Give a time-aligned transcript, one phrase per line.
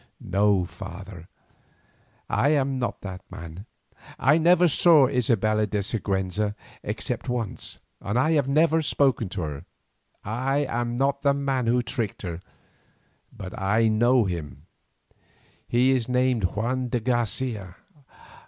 [0.19, 1.27] "No, father,
[2.27, 3.67] I am not that man.
[4.17, 9.65] I never saw Isabella de Siguenza except once, and I have never spoken to her.
[10.23, 12.39] I am not the man who tricked her
[13.31, 14.65] but I know him;
[15.67, 17.75] he is named Juan de Garcia."